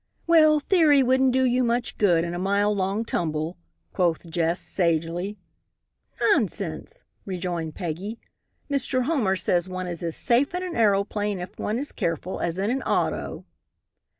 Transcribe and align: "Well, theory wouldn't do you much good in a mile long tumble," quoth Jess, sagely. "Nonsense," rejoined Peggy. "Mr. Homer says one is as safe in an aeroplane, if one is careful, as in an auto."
"Well, 0.25 0.59
theory 0.59 1.03
wouldn't 1.03 1.31
do 1.31 1.43
you 1.45 1.63
much 1.63 1.95
good 1.99 2.23
in 2.23 2.33
a 2.33 2.39
mile 2.39 2.75
long 2.75 3.05
tumble," 3.05 3.55
quoth 3.93 4.27
Jess, 4.27 4.59
sagely. 4.59 5.37
"Nonsense," 6.19 7.03
rejoined 7.23 7.75
Peggy. 7.75 8.19
"Mr. 8.67 9.03
Homer 9.03 9.35
says 9.35 9.69
one 9.69 9.85
is 9.85 10.01
as 10.01 10.15
safe 10.15 10.55
in 10.55 10.63
an 10.63 10.75
aeroplane, 10.75 11.39
if 11.39 11.59
one 11.59 11.77
is 11.77 11.91
careful, 11.91 12.39
as 12.39 12.57
in 12.57 12.71
an 12.71 12.81
auto." 12.81 13.45